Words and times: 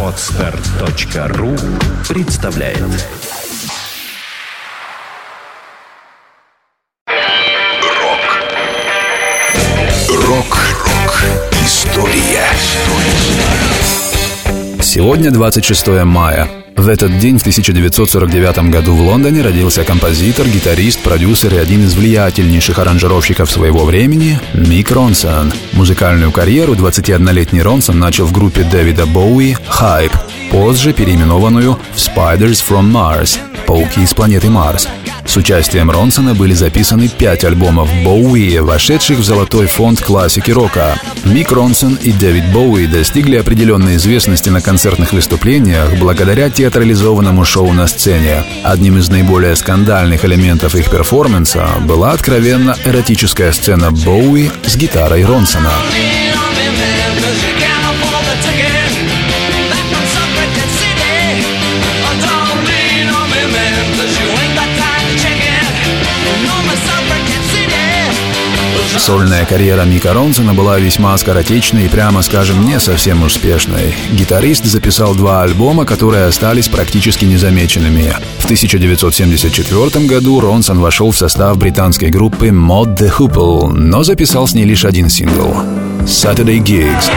Отстар.ру 0.00 1.56
представляет. 2.08 2.78
Рок. 7.98 8.42
Рок-рок 10.08 11.24
История. 11.64 12.46
Сегодня 14.80 15.32
26 15.32 15.88
мая. 16.04 16.63
В 16.76 16.88
этот 16.88 17.18
день 17.18 17.38
в 17.38 17.42
1949 17.42 18.70
году 18.70 18.94
в 18.94 19.00
Лондоне 19.00 19.42
родился 19.42 19.84
композитор, 19.84 20.48
гитарист, 20.48 21.00
продюсер 21.02 21.54
и 21.54 21.58
один 21.58 21.84
из 21.84 21.94
влиятельнейших 21.94 22.78
аранжировщиков 22.78 23.48
своего 23.48 23.84
времени 23.84 24.40
Мик 24.54 24.90
Ронсон. 24.90 25.52
Музыкальную 25.72 26.32
карьеру 26.32 26.74
21-летний 26.74 27.62
Ронсон 27.62 28.00
начал 28.00 28.26
в 28.26 28.32
группе 28.32 28.64
Дэвида 28.64 29.06
Боуи 29.06 29.56
«Hype», 29.68 30.16
позже 30.50 30.92
переименованную 30.92 31.78
в 31.94 31.96
«Spiders 31.96 32.64
from 32.68 32.90
Mars»— 32.90 33.38
«Пауки 33.66 34.02
из 34.02 34.12
планеты 34.12 34.50
Марс». 34.50 34.88
С 35.26 35.36
участием 35.36 35.90
Ронсона 35.90 36.34
были 36.34 36.52
записаны 36.52 37.08
пять 37.08 37.44
альбомов 37.44 37.88
Боуи, 38.04 38.58
вошедших 38.58 39.18
в 39.18 39.24
золотой 39.24 39.66
фонд 39.66 40.00
классики 40.00 40.50
рока. 40.50 40.96
Мик 41.24 41.50
Ронсон 41.50 41.94
и 41.94 42.12
Дэвид 42.12 42.52
Боуи 42.52 42.86
достигли 42.86 43.36
определенной 43.36 43.96
известности 43.96 44.50
на 44.50 44.60
концертных 44.60 45.12
выступлениях 45.12 45.98
благодаря 45.98 46.50
театрализованному 46.64 47.44
шоу 47.44 47.72
на 47.74 47.86
сцене. 47.86 48.42
Одним 48.62 48.96
из 48.96 49.10
наиболее 49.10 49.54
скандальных 49.54 50.24
элементов 50.24 50.74
их 50.74 50.90
перформанса 50.90 51.68
была 51.86 52.12
откровенно 52.12 52.74
эротическая 52.86 53.52
сцена 53.52 53.90
Боуи 53.90 54.50
с 54.64 54.74
гитарой 54.74 55.26
Ронсона. 55.26 55.72
Сольная 68.98 69.44
карьера 69.44 69.82
Мика 69.82 70.14
Ронсона 70.14 70.54
была 70.54 70.78
весьма 70.78 71.16
скоротечной 71.18 71.86
и, 71.86 71.88
прямо 71.88 72.22
скажем, 72.22 72.64
не 72.64 72.80
совсем 72.80 73.22
успешной. 73.22 73.94
Гитарист 74.12 74.64
записал 74.64 75.14
два 75.14 75.42
альбома, 75.42 75.84
которые 75.84 76.24
остались 76.24 76.68
практически 76.68 77.24
незамеченными. 77.24 78.16
В 78.38 78.44
1974 78.44 80.06
году 80.06 80.40
Ронсон 80.40 80.80
вошел 80.80 81.10
в 81.10 81.16
состав 81.16 81.58
британской 81.58 82.10
группы 82.10 82.48
Mod 82.48 82.96
the 82.96 83.10
Hoople, 83.10 83.68
но 83.68 84.02
записал 84.02 84.46
с 84.46 84.54
ней 84.54 84.64
лишь 84.64 84.84
один 84.84 85.08
сингл— 85.08 85.54
«Saturday 86.06 86.58
Gigs». 86.62 87.10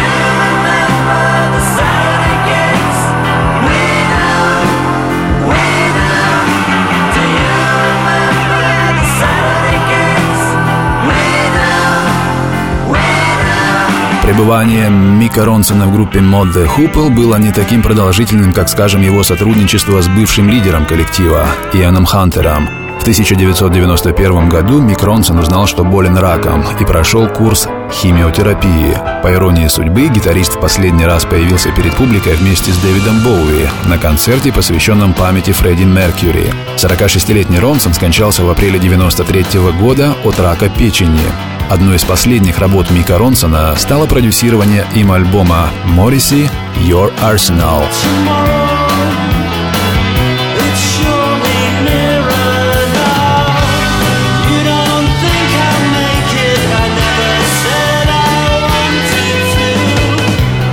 Пребывание 14.37 14.87
Мика 14.91 15.45
Ронсона 15.45 15.87
в 15.87 15.93
группе 15.93 16.19
Mod 16.19 16.53
The 16.53 16.67
Hoople 16.67 17.09
было 17.09 17.37
не 17.37 17.51
таким 17.51 17.81
продолжительным, 17.81 18.53
как, 18.53 18.69
скажем, 18.69 19.01
его 19.01 19.23
сотрудничество 19.23 19.99
с 19.99 20.07
бывшим 20.07 20.47
лидером 20.47 20.85
коллектива 20.85 21.47
Ианом 21.73 22.05
Хантером. 22.05 22.67
В 22.99 23.01
1991 23.01 24.47
году 24.47 24.79
Мик 24.79 25.01
Ронсон 25.01 25.39
узнал, 25.39 25.65
что 25.65 25.83
болен 25.83 26.19
раком, 26.19 26.63
и 26.79 26.85
прошел 26.85 27.27
курс 27.27 27.67
химиотерапии. 27.91 28.95
По 29.23 29.33
иронии 29.33 29.67
судьбы, 29.69 30.07
гитарист 30.07 30.57
в 30.57 30.59
последний 30.59 31.05
раз 31.05 31.25
появился 31.25 31.71
перед 31.71 31.95
публикой 31.95 32.35
вместе 32.35 32.71
с 32.71 32.77
Дэвидом 32.77 33.23
Боуи 33.23 33.67
на 33.89 33.97
концерте, 33.97 34.53
посвященном 34.53 35.15
памяти 35.15 35.49
Фредди 35.49 35.83
Меркьюри. 35.83 36.53
46-летний 36.77 37.57
Ронсон 37.57 37.95
скончался 37.95 38.43
в 38.43 38.51
апреле 38.51 38.77
1993 38.77 39.81
года 39.81 40.13
от 40.23 40.39
рака 40.39 40.69
печени. 40.69 41.56
Одной 41.69 41.97
из 41.97 42.03
последних 42.05 42.59
работ 42.59 42.89
Мика 42.91 43.17
Ронсона 43.17 43.75
стало 43.75 44.07
продюсирование 44.07 44.85
им 44.95 45.11
альбома 45.11 45.69
«Морриси 45.83 46.49
Your 46.77 47.11
Arsenal». 47.21 47.83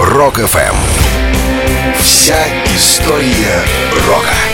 Рок-ФМ 0.01 0.77
Вся 1.99 2.37
история 2.77 3.65
рока 4.07 4.54